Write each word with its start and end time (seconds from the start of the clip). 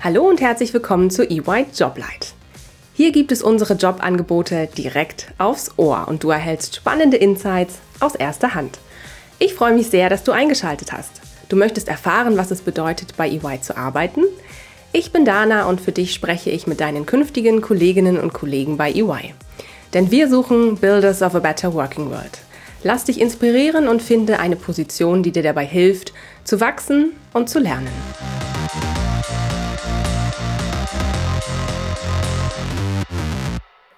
Hallo 0.00 0.26
und 0.26 0.40
herzlich 0.40 0.72
willkommen 0.72 1.10
zu 1.10 1.28
EY 1.28 1.66
Joblight. 1.74 2.32
Hier 2.94 3.12
gibt 3.12 3.30
es 3.30 3.42
unsere 3.42 3.74
Jobangebote 3.74 4.66
direkt 4.68 5.34
aufs 5.36 5.72
Ohr 5.76 6.08
und 6.08 6.24
du 6.24 6.30
erhältst 6.30 6.76
spannende 6.76 7.18
Insights 7.18 7.74
aus 8.00 8.14
erster 8.14 8.54
Hand. 8.54 8.78
Ich 9.38 9.52
freue 9.52 9.74
mich 9.74 9.88
sehr, 9.88 10.08
dass 10.08 10.24
du 10.24 10.32
eingeschaltet 10.32 10.92
hast. 10.92 11.20
Du 11.50 11.56
möchtest 11.56 11.88
erfahren, 11.88 12.38
was 12.38 12.50
es 12.50 12.62
bedeutet, 12.62 13.18
bei 13.18 13.28
EY 13.28 13.60
zu 13.60 13.76
arbeiten? 13.76 14.22
Ich 14.90 15.12
bin 15.12 15.26
Dana 15.26 15.66
und 15.68 15.82
für 15.82 15.92
dich 15.92 16.14
spreche 16.14 16.48
ich 16.48 16.66
mit 16.66 16.80
deinen 16.80 17.04
künftigen 17.04 17.60
Kolleginnen 17.60 18.18
und 18.18 18.32
Kollegen 18.32 18.78
bei 18.78 18.90
EY. 18.90 19.34
Denn 19.92 20.10
wir 20.10 20.28
suchen 20.28 20.76
Builders 20.76 21.20
of 21.20 21.34
a 21.34 21.40
Better 21.40 21.74
Working 21.74 22.10
World. 22.10 22.38
Lass 22.82 23.04
dich 23.04 23.20
inspirieren 23.20 23.86
und 23.86 24.00
finde 24.00 24.38
eine 24.38 24.56
Position, 24.56 25.22
die 25.22 25.30
dir 25.30 25.42
dabei 25.42 25.66
hilft, 25.66 26.14
zu 26.44 26.58
wachsen 26.60 27.12
und 27.34 27.50
zu 27.50 27.58
lernen. 27.58 27.88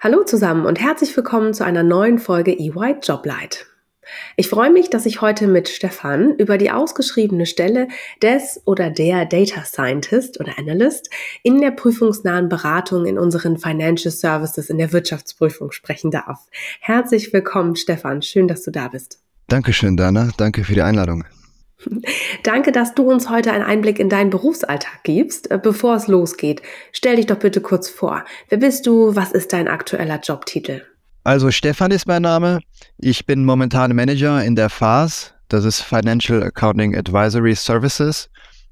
Hallo 0.01 0.25
zusammen 0.25 0.65
und 0.65 0.81
herzlich 0.81 1.15
willkommen 1.15 1.53
zu 1.53 1.63
einer 1.63 1.83
neuen 1.83 2.19
Folge 2.19 2.51
EY 2.51 2.97
Joblight. 3.01 3.70
Ich 4.35 4.49
freue 4.49 4.71
mich, 4.71 4.89
dass 4.89 5.05
ich 5.05 5.21
heute 5.21 5.47
mit 5.47 5.69
Stefan 5.69 6.35
über 6.35 6.57
die 6.57 6.71
ausgeschriebene 6.71 7.45
Stelle 7.45 7.87
des 8.21 8.61
oder 8.65 8.89
der 8.89 9.25
Data 9.25 9.63
Scientist 9.63 10.39
oder 10.39 10.57
Analyst 10.57 11.09
in 11.43 11.61
der 11.61 11.71
prüfungsnahen 11.71 12.49
Beratung 12.49 13.05
in 13.05 13.19
unseren 13.19 13.57
Financial 13.57 14.11
Services 14.11 14.69
in 14.69 14.77
der 14.77 14.91
Wirtschaftsprüfung 14.91 15.71
sprechen 15.71 16.11
darf. 16.11 16.39
Herzlich 16.79 17.31
willkommen, 17.31 17.75
Stefan. 17.75 18.21
Schön, 18.21 18.47
dass 18.47 18.63
du 18.63 18.71
da 18.71 18.87
bist. 18.87 19.19
Dankeschön, 19.47 19.97
Dana. 19.97 20.29
Danke 20.37 20.63
für 20.63 20.73
die 20.73 20.81
Einladung. 20.81 21.25
Danke, 22.43 22.71
dass 22.71 22.93
du 22.93 23.09
uns 23.09 23.29
heute 23.29 23.51
einen 23.51 23.63
Einblick 23.63 23.99
in 23.99 24.09
deinen 24.09 24.29
Berufsalltag 24.29 25.03
gibst. 25.03 25.51
Äh, 25.51 25.59
bevor 25.61 25.95
es 25.95 26.07
losgeht, 26.07 26.61
stell 26.91 27.15
dich 27.15 27.25
doch 27.25 27.39
bitte 27.39 27.61
kurz 27.61 27.89
vor. 27.89 28.23
Wer 28.49 28.59
bist 28.59 28.87
du? 28.87 29.15
Was 29.15 29.31
ist 29.31 29.53
dein 29.53 29.67
aktueller 29.67 30.19
Jobtitel? 30.19 30.83
Also 31.23 31.51
Stefan 31.51 31.91
ist 31.91 32.07
mein 32.07 32.23
Name. 32.23 32.59
Ich 32.97 33.25
bin 33.25 33.45
momentan 33.45 33.95
Manager 33.95 34.43
in 34.43 34.55
der 34.55 34.69
FAS. 34.69 35.33
Das 35.49 35.65
ist 35.65 35.81
Financial 35.81 36.41
Accounting 36.41 36.95
Advisory 36.95 37.55
Services. 37.55 38.29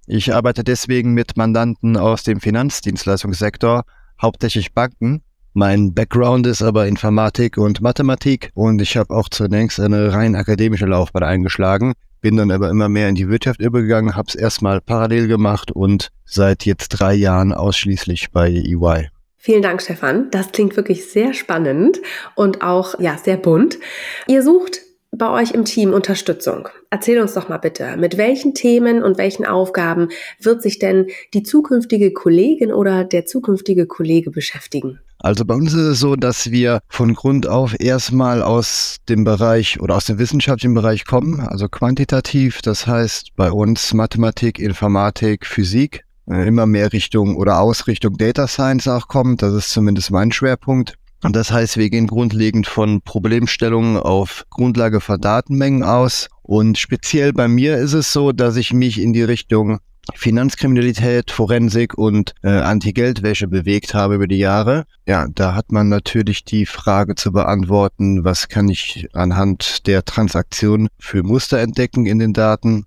Ich 0.08 0.34
arbeite 0.34 0.64
deswegen 0.64 1.14
mit 1.14 1.38
Mandanten 1.38 1.98
aus 1.98 2.24
dem 2.24 2.40
Finanzdienstleistungssektor, 2.40 3.84
hauptsächlich 4.22 4.74
Banken. 4.74 5.22
Mein 5.54 5.94
Background 5.94 6.48
ist 6.48 6.62
aber 6.62 6.88
Informatik 6.88 7.58
und 7.58 7.82
Mathematik 7.82 8.52
und 8.54 8.82
ich 8.82 8.98
habe 8.98 9.14
auch 9.14 9.30
zunächst 9.30 9.80
eine 9.80 10.14
rein 10.14 10.36
akademische 10.36 10.86
Laufbahn 10.86 11.24
eingeschlagen 11.24 11.94
bin 12.22 12.38
dann 12.38 12.52
aber 12.52 12.70
immer 12.70 12.90
mehr 12.90 13.10
in 13.10 13.16
die 13.16 13.30
Wirtschaft 13.30 13.62
übergegangen, 13.62 14.16
habe 14.16 14.28
es 14.28 14.36
erstmal 14.36 14.82
parallel 14.82 15.28
gemacht 15.28 15.72
und 15.72 16.10
seit 16.26 16.66
jetzt 16.66 16.90
drei 16.90 17.14
Jahren 17.14 17.54
ausschließlich 17.54 18.32
bei 18.32 18.50
EY. 18.50 19.10
Vielen 19.42 19.62
Dank, 19.62 19.82
Stefan. 19.82 20.30
Das 20.32 20.52
klingt 20.52 20.76
wirklich 20.76 21.10
sehr 21.10 21.34
spannend 21.34 22.02
und 22.36 22.62
auch 22.62 23.00
ja 23.00 23.18
sehr 23.18 23.38
bunt. 23.38 23.80
Ihr 24.28 24.44
sucht 24.44 24.82
bei 25.12 25.30
euch 25.30 25.52
im 25.52 25.64
Team 25.64 25.94
Unterstützung. 25.94 26.68
Erzähl 26.90 27.22
uns 27.22 27.36
doch 27.36 27.48
mal 27.48 27.58
bitte, 27.58 27.96
mit 27.98 28.18
welchen 28.18 28.54
Themen 28.54 29.02
und 29.02 29.18
welchen 29.18 29.46
Aufgaben 29.46 30.10
wird 30.42 30.62
sich 30.62 30.78
denn 30.78 31.08
die 31.34 31.44
zukünftige 31.44 32.12
Kollegin 32.12 32.74
oder 32.74 33.06
der 33.06 33.26
zukünftige 33.26 33.88
Kollege 33.88 34.30
beschäftigen? 34.30 35.00
Also 35.20 35.46
bei 35.46 35.54
uns 35.54 35.74
ist 35.74 35.80
es 35.80 36.00
so, 36.00 36.18
dass 36.18 36.52
wir 36.52 36.80
von 36.90 37.14
Grund 37.14 37.48
auf 37.48 37.80
erstmal 37.80 38.42
aus 38.42 38.98
dem 39.08 39.24
Bereich 39.24 39.80
oder 39.80 39.96
aus 39.96 40.06
dem 40.06 40.20
wissenschaftlichen 40.20 40.74
Bereich 40.74 41.06
kommen, 41.06 41.40
also 41.40 41.70
quantitativ, 41.70 42.62
das 42.62 42.88
heißt 42.88 43.36
bei 43.38 43.52
uns 43.52 43.94
Mathematik, 43.94 44.60
Informatik, 44.60 45.46
Physik, 45.46 46.04
immer 46.30 46.66
mehr 46.66 46.94
Richtung 46.94 47.36
oder 47.36 47.60
Ausrichtung 47.60 48.18
Data 48.18 48.48
Science 48.48 48.88
auch 48.88 49.08
kommt, 49.08 49.42
das 49.42 49.54
ist 49.54 49.72
zumindest 49.72 50.12
mein 50.12 50.32
Schwerpunkt. 50.32 50.96
Und 51.22 51.36
das 51.36 51.52
heißt, 51.52 51.78
wir 51.78 51.90
gehen 51.90 52.08
grundlegend 52.08 52.66
von 52.66 53.02
Problemstellungen 53.02 53.98
auf 53.98 54.46
Grundlage 54.50 55.02
von 55.02 55.20
Datenmengen 55.20 55.84
aus. 55.84 56.30
Und 56.44 56.78
speziell 56.78 57.34
bei 57.34 57.48
mir 57.48 57.78
ist 57.78 57.94
es 57.94 58.14
so, 58.14 58.32
dass 58.32 58.56
ich 58.56 58.74
mich 58.74 59.02
in 59.02 59.12
die 59.12 59.24
Richtung 59.24 59.80
Finanzkriminalität, 60.16 61.30
Forensik 61.32 61.98
und 61.98 62.34
äh, 62.42 62.50
Anti-Geldwäsche 62.50 63.48
bewegt 63.48 63.94
habe 63.94 64.16
über 64.16 64.28
die 64.28 64.38
Jahre. 64.38 64.86
Ja, 65.08 65.28
da 65.34 65.56
hat 65.56 65.72
man 65.72 65.90
natürlich 65.90 66.46
die 66.46 66.66
Frage 66.66 67.16
zu 67.16 67.32
beantworten, 67.32 68.24
was 68.24 68.48
kann 68.48 68.70
ich 68.70 69.08
anhand 69.14 69.88
der 69.88 70.06
Transaktion 70.06 70.88
für 70.98 71.24
Muster 71.24 71.60
entdecken 71.60 72.06
in 72.06 72.20
den 72.20 72.34
Daten 72.34 72.86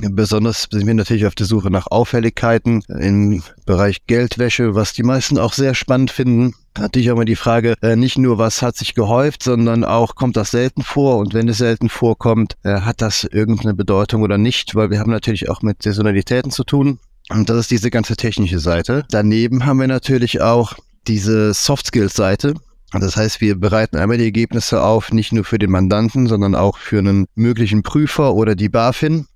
Besonders 0.00 0.68
sind 0.70 0.86
wir 0.86 0.94
natürlich 0.94 1.26
auf 1.26 1.34
der 1.34 1.46
Suche 1.46 1.70
nach 1.70 1.86
Auffälligkeiten 1.88 2.82
im 2.88 3.42
Bereich 3.66 4.06
Geldwäsche, 4.06 4.74
was 4.74 4.92
die 4.92 5.02
meisten 5.02 5.38
auch 5.38 5.52
sehr 5.52 5.74
spannend 5.74 6.10
finden. 6.10 6.54
Natürlich 6.78 7.10
auch 7.10 7.16
mal 7.16 7.24
die 7.24 7.36
Frage, 7.36 7.74
äh, 7.82 7.94
nicht 7.94 8.18
nur 8.18 8.38
was 8.38 8.60
hat 8.60 8.76
sich 8.76 8.94
gehäuft, 8.94 9.42
sondern 9.42 9.84
auch 9.84 10.16
kommt 10.16 10.36
das 10.36 10.50
selten 10.50 10.82
vor 10.82 11.18
und 11.18 11.32
wenn 11.32 11.48
es 11.48 11.58
selten 11.58 11.88
vorkommt, 11.88 12.56
äh, 12.64 12.80
hat 12.80 13.00
das 13.00 13.24
irgendeine 13.24 13.74
Bedeutung 13.74 14.22
oder 14.22 14.38
nicht, 14.38 14.74
weil 14.74 14.90
wir 14.90 14.98
haben 14.98 15.12
natürlich 15.12 15.48
auch 15.48 15.62
mit 15.62 15.82
Saisonalitäten 15.82 16.50
zu 16.50 16.64
tun. 16.64 16.98
Und 17.30 17.48
das 17.48 17.58
ist 17.58 17.70
diese 17.70 17.90
ganze 17.90 18.16
technische 18.16 18.58
Seite. 18.58 19.04
Daneben 19.10 19.64
haben 19.66 19.80
wir 19.80 19.86
natürlich 19.86 20.40
auch 20.40 20.74
diese 21.06 21.54
Soft 21.54 21.86
Skills 21.86 22.14
Seite. 22.14 22.54
Das 22.92 23.16
heißt, 23.16 23.40
wir 23.40 23.58
bereiten 23.58 23.96
einmal 23.96 24.18
die 24.18 24.24
Ergebnisse 24.24 24.82
auf, 24.82 25.12
nicht 25.12 25.32
nur 25.32 25.44
für 25.44 25.58
den 25.58 25.70
Mandanten, 25.70 26.26
sondern 26.26 26.54
auch 26.54 26.78
für 26.78 26.98
einen 26.98 27.26
möglichen 27.34 27.82
Prüfer 27.82 28.34
oder 28.34 28.54
die 28.54 28.68
BaFin 28.68 29.26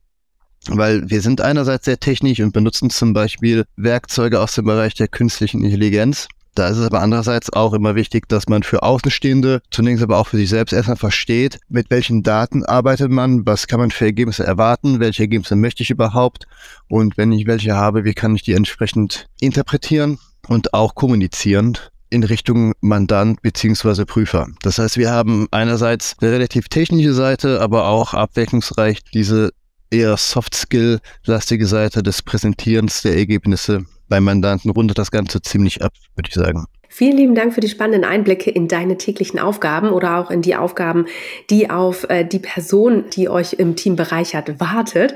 weil 0.69 1.09
wir 1.09 1.21
sind 1.21 1.41
einerseits 1.41 1.85
sehr 1.85 2.01
technisch 2.01 2.41
und 2.41 2.53
benutzen 2.53 2.91
zum 2.91 3.13
Beispiel 3.13 3.65
Werkzeuge 3.77 4.41
aus 4.41 4.55
dem 4.55 4.65
Bereich 4.65 4.95
der 4.95 5.09
künstlichen 5.09 5.65
Intelligenz. 5.65 6.29
Da 6.55 6.67
ist 6.67 6.79
es 6.79 6.87
aber 6.87 7.01
andererseits 7.03 7.53
auch 7.53 7.73
immer 7.73 7.95
wichtig, 7.95 8.29
dass 8.29 8.49
man 8.49 8.65
für 8.65 8.83
Außenstehende, 8.83 9.63
zunächst 9.71 10.03
aber 10.03 10.19
auch 10.19 10.27
für 10.27 10.39
sich 10.39 10.49
selbst 10.49 10.73
erstmal 10.73 10.97
versteht, 10.97 11.61
mit 11.69 11.89
welchen 11.91 12.25
Daten 12.25 12.65
arbeitet 12.65 13.13
man, 13.13 13.47
was 13.47 13.69
kann 13.69 13.79
man 13.79 13.93
für 13.93 14.07
Ergebnisse 14.07 14.45
erwarten, 14.45 14.99
welche 14.99 15.23
Ergebnisse 15.23 15.55
möchte 15.55 15.85
ich 15.85 15.91
überhaupt 15.91 16.49
und 16.89 17.17
wenn 17.17 17.31
ich 17.31 17.47
welche 17.47 17.77
habe, 17.77 18.05
wie 18.05 18.13
kann 18.15 18.35
ich 18.35 18.43
die 18.43 18.55
entsprechend 18.55 19.29
interpretieren 19.39 20.19
und 20.49 20.75
auch 20.75 20.97
kommunizieren 20.97 21.79
in 22.11 22.25
Richtung 22.25 22.73
Mandant 22.81 23.43
beziehungsweise 23.43 24.07
Prüfer. 24.07 24.49
Das 24.63 24.79
heißt, 24.79 24.97
wir 24.97 25.11
haben 25.11 25.47
einerseits 25.51 26.17
eine 26.21 26.33
relativ 26.33 26.69
technische 26.69 27.13
Seite, 27.13 27.61
aber 27.61 27.87
auch 27.87 28.15
abwechslungsreich 28.15 29.05
diese 29.15 29.53
eher 29.91 30.17
Soft-Skill-lastige 30.17 31.67
Seite 31.67 32.03
des 32.03 32.23
Präsentierens 32.23 33.03
der 33.03 33.17
Ergebnisse 33.17 33.85
beim 34.09 34.25
Mandanten 34.25 34.71
rundet 34.71 34.99
das 34.99 35.11
Ganze 35.11 35.43
ziemlich 35.43 35.83
ab, 35.83 35.93
würde 36.15 36.29
ich 36.29 36.35
sagen. 36.35 36.65
Vielen 36.91 37.17
lieben 37.19 37.35
Dank 37.35 37.53
für 37.53 37.61
die 37.61 37.69
spannenden 37.69 38.05
Einblicke 38.05 38.51
in 38.51 38.67
deine 38.67 38.97
täglichen 38.97 39.39
Aufgaben 39.39 39.91
oder 39.91 40.17
auch 40.17 40.31
in 40.31 40.41
die 40.41 40.57
Aufgaben, 40.57 41.07
die 41.51 41.69
auf 41.69 42.09
äh, 42.09 42.25
die 42.25 42.39
Person, 42.39 43.05
die 43.13 43.29
euch 43.29 43.53
im 43.53 43.77
Team 43.77 43.95
bereichert, 43.95 44.59
wartet. 44.59 45.15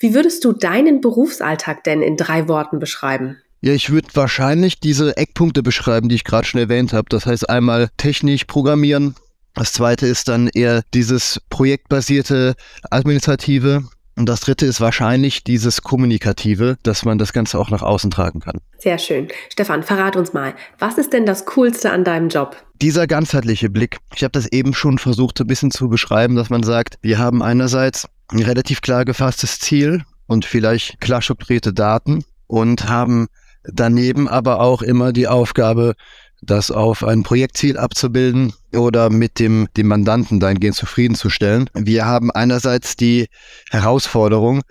Wie 0.00 0.14
würdest 0.14 0.44
du 0.44 0.52
deinen 0.52 1.00
Berufsalltag 1.00 1.84
denn 1.84 2.02
in 2.02 2.16
drei 2.16 2.48
Worten 2.48 2.80
beschreiben? 2.80 3.36
Ja, 3.60 3.72
ich 3.72 3.90
würde 3.90 4.08
wahrscheinlich 4.14 4.80
diese 4.80 5.16
Eckpunkte 5.16 5.62
beschreiben, 5.62 6.08
die 6.08 6.16
ich 6.16 6.24
gerade 6.24 6.44
schon 6.44 6.60
erwähnt 6.60 6.92
habe. 6.92 7.06
Das 7.08 7.26
heißt 7.26 7.48
einmal 7.48 7.90
technisch 7.96 8.44
programmieren. 8.44 9.14
Das 9.54 9.72
zweite 9.72 10.08
ist 10.08 10.28
dann 10.28 10.48
eher 10.48 10.82
dieses 10.92 11.40
projektbasierte 11.50 12.54
administrative. 12.90 13.84
Und 14.16 14.28
das 14.28 14.40
dritte 14.40 14.66
ist 14.66 14.80
wahrscheinlich 14.80 15.42
dieses 15.42 15.82
Kommunikative, 15.82 16.76
dass 16.82 17.04
man 17.04 17.18
das 17.18 17.32
Ganze 17.32 17.58
auch 17.58 17.70
nach 17.70 17.82
außen 17.82 18.10
tragen 18.10 18.40
kann. 18.40 18.58
Sehr 18.78 18.98
schön. 18.98 19.28
Stefan, 19.50 19.82
verrat 19.82 20.16
uns 20.16 20.32
mal, 20.32 20.54
was 20.78 20.98
ist 20.98 21.12
denn 21.12 21.24
das 21.24 21.46
Coolste 21.46 21.90
an 21.90 22.04
deinem 22.04 22.28
Job? 22.28 22.56
Dieser 22.82 23.06
ganzheitliche 23.06 23.70
Blick. 23.70 23.98
Ich 24.14 24.22
habe 24.22 24.32
das 24.32 24.46
eben 24.52 24.74
schon 24.74 24.98
versucht, 24.98 25.40
ein 25.40 25.46
bisschen 25.46 25.70
zu 25.70 25.88
beschreiben, 25.88 26.36
dass 26.36 26.50
man 26.50 26.62
sagt, 26.62 26.98
wir 27.00 27.18
haben 27.18 27.42
einerseits 27.42 28.06
ein 28.28 28.40
relativ 28.40 28.82
klar 28.82 29.04
gefasstes 29.04 29.58
Ziel 29.60 30.04
und 30.26 30.44
vielleicht 30.44 31.00
klar 31.00 31.22
strukturierte 31.22 31.72
Daten 31.72 32.24
und 32.46 32.88
haben 32.88 33.28
daneben 33.64 34.28
aber 34.28 34.60
auch 34.60 34.82
immer 34.82 35.12
die 35.12 35.28
Aufgabe, 35.28 35.94
das 36.42 36.70
auf 36.70 37.04
ein 37.04 37.22
Projektziel 37.22 37.78
abzubilden 37.78 38.52
oder 38.74 39.10
mit 39.10 39.38
dem, 39.38 39.68
dem 39.76 39.86
Mandanten 39.86 40.40
dahingehend 40.40 40.76
zufriedenzustellen. 40.76 41.70
Wir 41.72 42.04
haben 42.04 42.30
einerseits 42.30 42.96
die 42.96 43.28
Herausforderung, 43.70 44.62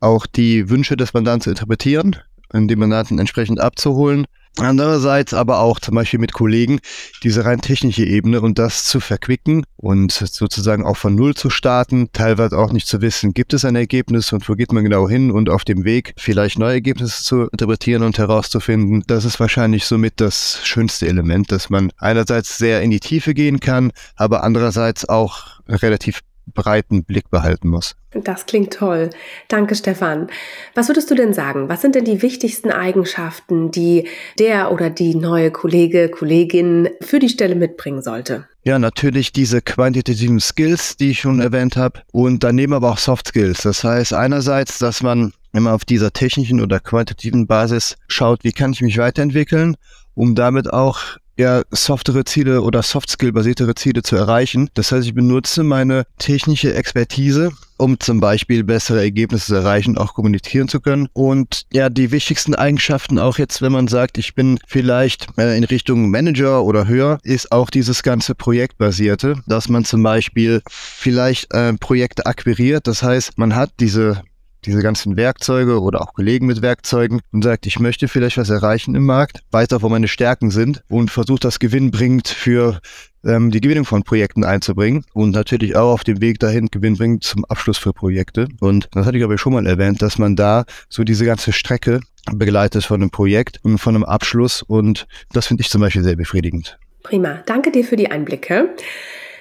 auch 0.00 0.26
die 0.26 0.68
Wünsche 0.68 0.96
des 0.96 1.14
Mandanten 1.14 1.40
zu 1.40 1.50
interpretieren, 1.50 2.16
den 2.52 2.78
Mandanten 2.78 3.18
entsprechend 3.18 3.58
abzuholen, 3.58 4.26
Andererseits 4.56 5.34
aber 5.34 5.58
auch 5.58 5.80
zum 5.80 5.96
Beispiel 5.96 6.20
mit 6.20 6.32
Kollegen 6.32 6.78
diese 7.24 7.44
rein 7.44 7.60
technische 7.60 8.04
Ebene 8.04 8.40
und 8.40 8.58
das 8.58 8.84
zu 8.84 9.00
verquicken 9.00 9.64
und 9.76 10.12
sozusagen 10.12 10.84
auch 10.86 10.96
von 10.96 11.16
Null 11.16 11.34
zu 11.34 11.50
starten, 11.50 12.10
teilweise 12.12 12.56
auch 12.56 12.72
nicht 12.72 12.86
zu 12.86 13.00
wissen, 13.00 13.34
gibt 13.34 13.52
es 13.52 13.64
ein 13.64 13.74
Ergebnis 13.74 14.32
und 14.32 14.48
wo 14.48 14.54
geht 14.54 14.72
man 14.72 14.84
genau 14.84 15.08
hin 15.08 15.32
und 15.32 15.50
auf 15.50 15.64
dem 15.64 15.84
Weg 15.84 16.14
vielleicht 16.16 16.58
neue 16.58 16.74
Ergebnisse 16.74 17.24
zu 17.24 17.48
interpretieren 17.48 18.04
und 18.04 18.16
herauszufinden. 18.16 19.02
Das 19.08 19.24
ist 19.24 19.40
wahrscheinlich 19.40 19.86
somit 19.86 20.20
das 20.20 20.60
schönste 20.62 21.08
Element, 21.08 21.50
dass 21.50 21.68
man 21.68 21.90
einerseits 21.98 22.56
sehr 22.56 22.80
in 22.82 22.92
die 22.92 23.00
Tiefe 23.00 23.34
gehen 23.34 23.58
kann, 23.58 23.90
aber 24.14 24.44
andererseits 24.44 25.08
auch 25.08 25.60
relativ 25.68 26.20
breiten 26.52 27.04
Blick 27.04 27.30
behalten 27.30 27.68
muss. 27.68 27.96
Das 28.12 28.46
klingt 28.46 28.72
toll. 28.72 29.10
Danke, 29.48 29.74
Stefan. 29.74 30.28
Was 30.74 30.88
würdest 30.88 31.10
du 31.10 31.14
denn 31.14 31.32
sagen? 31.32 31.68
Was 31.68 31.82
sind 31.82 31.94
denn 31.94 32.04
die 32.04 32.22
wichtigsten 32.22 32.70
Eigenschaften, 32.70 33.70
die 33.70 34.08
der 34.38 34.70
oder 34.70 34.90
die 34.90 35.14
neue 35.14 35.50
Kollege, 35.50 36.08
Kollegin 36.08 36.90
für 37.00 37.18
die 37.18 37.28
Stelle 37.28 37.56
mitbringen 37.56 38.02
sollte? 38.02 38.46
Ja, 38.62 38.78
natürlich 38.78 39.32
diese 39.32 39.60
quantitativen 39.62 40.40
Skills, 40.40 40.96
die 40.96 41.10
ich 41.10 41.20
schon 41.20 41.40
erwähnt 41.40 41.76
habe, 41.76 42.00
und 42.12 42.44
daneben 42.44 42.72
aber 42.72 42.92
auch 42.92 42.98
Soft 42.98 43.28
Skills. 43.28 43.62
Das 43.62 43.84
heißt 43.84 44.14
einerseits, 44.14 44.78
dass 44.78 45.02
man 45.02 45.32
immer 45.52 45.74
auf 45.74 45.84
dieser 45.84 46.12
technischen 46.12 46.60
oder 46.60 46.80
quantitativen 46.80 47.46
Basis 47.46 47.96
schaut, 48.08 48.44
wie 48.44 48.52
kann 48.52 48.72
ich 48.72 48.80
mich 48.80 48.98
weiterentwickeln, 48.98 49.76
um 50.14 50.34
damit 50.34 50.72
auch 50.72 51.00
ja, 51.36 51.62
softere 51.70 52.24
Ziele 52.24 52.62
oder 52.62 52.82
Soft-Skill-basiertere 52.82 53.74
Ziele 53.74 54.02
zu 54.02 54.16
erreichen. 54.16 54.70
Das 54.74 54.92
heißt, 54.92 55.06
ich 55.06 55.14
benutze 55.14 55.64
meine 55.64 56.04
technische 56.18 56.74
Expertise, 56.74 57.50
um 57.76 57.98
zum 57.98 58.20
Beispiel 58.20 58.62
bessere 58.62 59.00
Ergebnisse 59.00 59.46
zu 59.46 59.54
erreichen, 59.56 59.98
auch 59.98 60.14
kommunizieren 60.14 60.68
zu 60.68 60.80
können. 60.80 61.08
Und 61.12 61.66
ja, 61.72 61.88
die 61.88 62.12
wichtigsten 62.12 62.54
Eigenschaften, 62.54 63.18
auch 63.18 63.38
jetzt, 63.38 63.62
wenn 63.62 63.72
man 63.72 63.88
sagt, 63.88 64.16
ich 64.18 64.34
bin 64.34 64.58
vielleicht 64.66 65.26
äh, 65.36 65.56
in 65.56 65.64
Richtung 65.64 66.10
Manager 66.10 66.62
oder 66.62 66.86
höher, 66.86 67.18
ist 67.24 67.50
auch 67.50 67.70
dieses 67.70 68.02
ganze 68.02 68.34
Projektbasierte, 68.34 69.36
dass 69.46 69.68
man 69.68 69.84
zum 69.84 70.02
Beispiel 70.02 70.62
vielleicht 70.68 71.52
äh, 71.52 71.72
Projekte 71.74 72.26
akquiriert. 72.26 72.86
Das 72.86 73.02
heißt, 73.02 73.38
man 73.38 73.56
hat 73.56 73.70
diese 73.80 74.22
diese 74.66 74.80
ganzen 74.80 75.16
Werkzeuge 75.16 75.80
oder 75.80 76.00
auch 76.02 76.14
Kollegen 76.14 76.46
mit 76.46 76.62
Werkzeugen 76.62 77.20
und 77.32 77.44
sagt, 77.44 77.66
ich 77.66 77.78
möchte 77.78 78.08
vielleicht 78.08 78.38
was 78.38 78.50
erreichen 78.50 78.94
im 78.94 79.04
Markt, 79.04 79.40
weiß 79.50 79.72
auch, 79.72 79.82
wo 79.82 79.88
meine 79.88 80.08
Stärken 80.08 80.50
sind 80.50 80.82
und 80.88 81.10
versucht 81.10 81.44
das 81.44 81.58
gewinnbringend 81.58 82.28
für 82.28 82.80
ähm, 83.24 83.50
die 83.50 83.60
Gewinnung 83.60 83.84
von 83.84 84.02
Projekten 84.02 84.44
einzubringen 84.44 85.04
und 85.12 85.34
natürlich 85.34 85.76
auch 85.76 85.92
auf 85.92 86.04
dem 86.04 86.20
Weg 86.20 86.38
dahin 86.38 86.68
gewinnbringend 86.70 87.24
zum 87.24 87.44
Abschluss 87.44 87.78
für 87.78 87.92
Projekte. 87.92 88.48
Und 88.60 88.88
das 88.92 89.06
hatte 89.06 89.18
ich 89.18 89.24
aber 89.24 89.38
schon 89.38 89.52
mal 89.52 89.66
erwähnt, 89.66 90.02
dass 90.02 90.18
man 90.18 90.36
da 90.36 90.64
so 90.88 91.04
diese 91.04 91.24
ganze 91.24 91.52
Strecke 91.52 92.00
begleitet 92.32 92.84
von 92.84 93.00
einem 93.00 93.10
Projekt 93.10 93.60
und 93.62 93.78
von 93.78 93.94
einem 93.94 94.04
Abschluss 94.04 94.62
und 94.62 95.06
das 95.32 95.46
finde 95.46 95.62
ich 95.62 95.68
zum 95.68 95.80
Beispiel 95.80 96.02
sehr 96.02 96.16
befriedigend. 96.16 96.78
Prima, 97.02 97.42
danke 97.44 97.70
dir 97.70 97.84
für 97.84 97.96
die 97.96 98.10
Einblicke. 98.10 98.70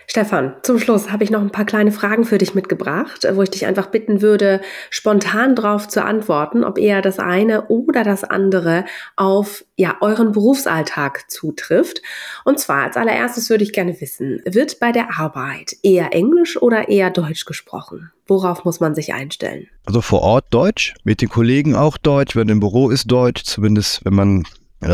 Stefan, 0.08 0.56
zum 0.64 0.80
Schluss 0.80 1.12
habe 1.12 1.24
ich 1.24 1.32
noch 1.32 1.42
ein 1.42 1.52
paar 1.52 1.66
kleine 1.66 1.92
Fragen 1.92 2.26
für 2.26 2.38
dich 2.38 2.56
mitgebracht, 2.56 3.26
wo 3.34 3.42
ich 3.42 3.50
dich 3.50 3.66
einfach 3.66 3.88
bitten 3.88 4.22
würde, 4.22 4.62
spontan 4.90 5.56
drauf 5.56 5.88
zu 5.88 6.04
antworten, 6.04 6.64
ob 6.64 6.78
eher 6.78 7.02
das 7.02 7.20
eine 7.20 7.68
oder 7.68 8.04
das 8.04 8.24
andere 8.24 8.86
auf 9.16 9.64
ja, 9.76 9.96
euren 10.02 10.32
Berufsalltag 10.34 11.30
zutrifft. 11.32 12.02
Und 12.46 12.60
zwar 12.60 12.84
als 12.84 12.98
allererstes 12.98 13.50
würde 13.50 13.64
ich 13.64 13.74
gerne 13.74 14.00
wissen, 14.02 14.42
wird 14.46 14.80
bei 14.80 14.92
der 14.92 15.18
Arbeit 15.18 15.76
eher 15.84 16.14
Englisch 16.14 16.62
oder 16.62 16.90
eher 16.90 17.10
Deutsch 17.10 17.46
gesprochen? 17.46 18.12
Worauf 18.28 18.66
muss 18.66 18.80
man 18.80 18.96
sich 18.96 19.14
einstellen? 19.14 19.68
Also 19.86 20.02
vor 20.02 20.22
Ort 20.22 20.46
Deutsch, 20.52 20.94
mit 21.04 21.22
den 21.22 21.30
Kollegen 21.30 21.76
auch 21.76 21.98
Deutsch, 21.98 22.36
wenn 22.36 22.50
im 22.50 22.60
Büro 22.60 22.90
ist 22.90 23.12
Deutsch, 23.12 23.44
zumindest 23.44 24.06
wenn 24.06 24.14
man 24.14 24.44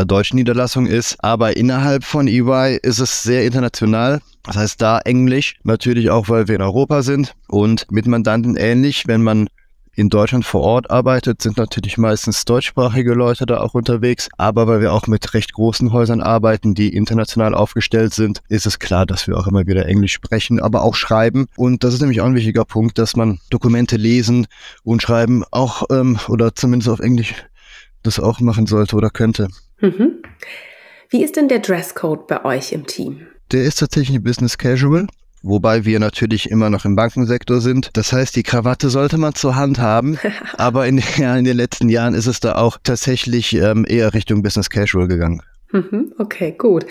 deutschen 0.04 0.36
Niederlassung 0.36 0.86
ist. 0.86 1.16
Aber 1.22 1.56
innerhalb 1.56 2.04
von 2.04 2.28
EY 2.28 2.78
ist 2.82 2.98
es 2.98 3.22
sehr 3.22 3.44
international. 3.44 4.20
Das 4.44 4.56
heißt 4.56 4.80
da 4.80 5.00
Englisch, 5.00 5.56
natürlich 5.64 6.10
auch, 6.10 6.28
weil 6.28 6.48
wir 6.48 6.56
in 6.56 6.62
Europa 6.62 7.02
sind 7.02 7.34
und 7.48 7.86
mit 7.90 8.06
Mandanten 8.06 8.56
ähnlich. 8.56 9.04
Wenn 9.06 9.22
man 9.22 9.48
in 9.94 10.08
Deutschland 10.08 10.46
vor 10.46 10.62
Ort 10.62 10.90
arbeitet, 10.90 11.42
sind 11.42 11.58
natürlich 11.58 11.98
meistens 11.98 12.44
deutschsprachige 12.44 13.12
Leute 13.12 13.44
da 13.44 13.60
auch 13.60 13.74
unterwegs. 13.74 14.28
Aber 14.38 14.66
weil 14.66 14.80
wir 14.80 14.92
auch 14.92 15.06
mit 15.06 15.34
recht 15.34 15.52
großen 15.52 15.92
Häusern 15.92 16.22
arbeiten, 16.22 16.74
die 16.74 16.94
international 16.94 17.54
aufgestellt 17.54 18.14
sind, 18.14 18.40
ist 18.48 18.66
es 18.66 18.78
klar, 18.78 19.04
dass 19.04 19.26
wir 19.26 19.36
auch 19.36 19.46
immer 19.46 19.66
wieder 19.66 19.86
Englisch 19.86 20.12
sprechen, 20.12 20.60
aber 20.60 20.84
auch 20.84 20.94
schreiben. 20.94 21.46
Und 21.56 21.84
das 21.84 21.94
ist 21.94 22.00
nämlich 22.00 22.20
auch 22.20 22.26
ein 22.26 22.34
wichtiger 22.34 22.64
Punkt, 22.64 22.98
dass 22.98 23.16
man 23.16 23.40
Dokumente 23.50 23.96
lesen 23.96 24.46
und 24.84 25.02
schreiben 25.02 25.44
auch 25.50 25.82
ähm, 25.90 26.18
oder 26.28 26.54
zumindest 26.54 26.88
auf 26.88 27.00
Englisch 27.00 27.34
das 28.02 28.18
auch 28.18 28.40
machen 28.40 28.66
sollte 28.66 28.96
oder 28.96 29.10
könnte. 29.10 29.48
Mhm. 29.80 30.22
Wie 31.08 31.24
ist 31.24 31.36
denn 31.36 31.48
der 31.48 31.58
Dresscode 31.58 32.26
bei 32.26 32.44
euch 32.44 32.72
im 32.72 32.86
Team? 32.86 33.26
Der 33.52 33.64
ist 33.64 33.80
tatsächlich 33.80 34.22
Business 34.22 34.58
Casual. 34.58 35.06
Wobei 35.42 35.86
wir 35.86 35.98
natürlich 36.00 36.50
immer 36.50 36.68
noch 36.68 36.84
im 36.84 36.96
Bankensektor 36.96 37.60
sind. 37.60 37.90
Das 37.94 38.12
heißt, 38.12 38.36
die 38.36 38.42
Krawatte 38.42 38.90
sollte 38.90 39.16
man 39.16 39.34
zur 39.34 39.56
Hand 39.56 39.78
haben. 39.78 40.18
aber 40.56 40.86
in, 40.86 41.02
ja, 41.16 41.36
in 41.36 41.44
den 41.44 41.56
letzten 41.56 41.88
Jahren 41.88 42.14
ist 42.14 42.26
es 42.26 42.40
da 42.40 42.56
auch 42.56 42.78
tatsächlich 42.82 43.54
ähm, 43.54 43.86
eher 43.88 44.12
Richtung 44.14 44.42
Business 44.42 44.70
Casual 44.70 45.08
gegangen. 45.08 45.42
Mhm, 45.72 46.12
okay, 46.18 46.54
gut. 46.56 46.86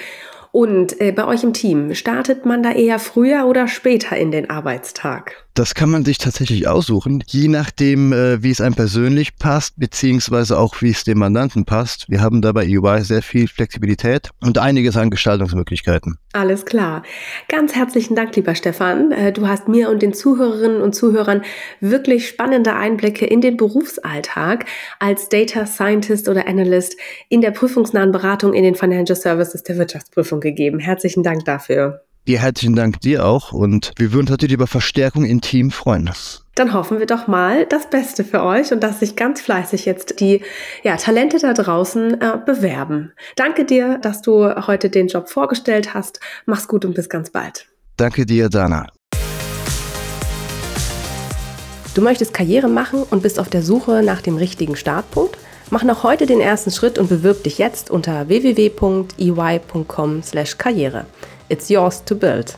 Und 0.51 0.99
äh, 0.99 1.11
bei 1.11 1.25
euch 1.27 1.43
im 1.43 1.53
Team, 1.53 1.93
startet 1.93 2.45
man 2.45 2.63
da 2.63 2.71
eher 2.71 2.97
früher 2.97 3.45
oder 3.45 3.67
später 3.67 4.17
in 4.17 4.31
den 4.31 4.49
Arbeitstag? 4.49 5.45
Das 5.59 5.75
kann 5.75 5.89
man 5.89 6.05
sich 6.05 6.19
tatsächlich 6.19 6.69
aussuchen, 6.69 7.21
je 7.27 7.49
nachdem, 7.49 8.13
äh, 8.13 8.41
wie 8.41 8.49
es 8.49 8.61
einem 8.61 8.75
persönlich 8.75 9.35
passt, 9.35 9.77
beziehungsweise 9.77 10.57
auch 10.57 10.81
wie 10.81 10.91
es 10.91 11.03
dem 11.03 11.17
Mandanten 11.17 11.65
passt. 11.65 12.05
Wir 12.07 12.21
haben 12.21 12.41
da 12.41 12.53
bei 12.53 12.63
EY 12.63 13.03
sehr 13.03 13.21
viel 13.21 13.49
Flexibilität 13.49 14.29
und 14.39 14.57
einiges 14.57 14.95
an 14.95 15.09
Gestaltungsmöglichkeiten. 15.09 16.17
Alles 16.31 16.63
klar. 16.63 17.03
Ganz 17.49 17.75
herzlichen 17.75 18.15
Dank, 18.15 18.37
lieber 18.37 18.55
Stefan. 18.55 19.11
Äh, 19.11 19.33
du 19.33 19.49
hast 19.49 19.67
mir 19.67 19.89
und 19.89 20.01
den 20.01 20.13
Zuhörerinnen 20.13 20.81
und 20.81 20.95
Zuhörern 20.95 21.41
wirklich 21.81 22.29
spannende 22.29 22.75
Einblicke 22.75 23.25
in 23.25 23.41
den 23.41 23.57
Berufsalltag 23.57 24.63
als 24.99 25.27
Data 25.27 25.65
Scientist 25.65 26.29
oder 26.29 26.47
Analyst 26.47 26.95
in 27.27 27.41
der 27.41 27.51
prüfungsnahen 27.51 28.13
Beratung 28.13 28.53
in 28.53 28.63
den 28.63 28.75
Financial 28.75 29.17
Services 29.17 29.63
der 29.63 29.77
Wirtschaftsprüfung 29.77 30.39
gegeben. 30.39 30.79
Herzlichen 30.79 31.23
Dank 31.23 31.43
dafür. 31.43 32.05
Dir 32.27 32.39
herzlichen 32.39 32.75
Dank 32.75 32.99
dir 33.01 33.25
auch 33.25 33.53
und 33.53 33.91
wir 33.97 34.13
würden 34.13 34.27
natürlich 34.29 34.53
über 34.53 34.67
Verstärkung 34.67 35.25
im 35.25 35.41
Team 35.41 35.71
freuen. 35.71 36.09
Dann 36.55 36.73
hoffen 36.73 36.99
wir 36.99 37.05
doch 37.05 37.27
mal 37.27 37.65
das 37.65 37.89
Beste 37.89 38.23
für 38.23 38.43
euch 38.43 38.71
und 38.71 38.83
dass 38.83 38.99
sich 38.99 39.15
ganz 39.15 39.41
fleißig 39.41 39.85
jetzt 39.85 40.19
die 40.19 40.41
ja, 40.83 40.97
Talente 40.97 41.39
da 41.39 41.53
draußen 41.53 42.21
äh, 42.21 42.37
bewerben. 42.45 43.13
Danke 43.35 43.65
dir, 43.65 43.97
dass 43.97 44.21
du 44.21 44.67
heute 44.67 44.89
den 44.89 45.07
Job 45.07 45.29
vorgestellt 45.29 45.93
hast. 45.93 46.19
Mach's 46.45 46.67
gut 46.67 46.85
und 46.85 46.93
bis 46.93 47.09
ganz 47.09 47.31
bald. 47.31 47.67
Danke 47.97 48.25
dir, 48.25 48.49
Dana. 48.49 48.87
Du 51.95 52.01
möchtest 52.01 52.33
Karriere 52.33 52.67
machen 52.67 53.03
und 53.09 53.23
bist 53.23 53.39
auf 53.39 53.49
der 53.49 53.63
Suche 53.63 54.03
nach 54.03 54.21
dem 54.21 54.37
richtigen 54.37 54.75
Startpunkt? 54.75 55.37
Mach 55.71 55.83
noch 55.83 56.03
heute 56.03 56.25
den 56.25 56.41
ersten 56.41 56.71
Schritt 56.71 56.97
und 56.97 57.09
bewirb 57.09 57.43
dich 57.43 57.57
jetzt 57.57 57.91
unter 57.91 58.27
www.ey.com/karriere. 58.27 61.05
It's 61.49 61.71
yours 61.71 62.01
to 62.01 62.13
build. 62.15 62.55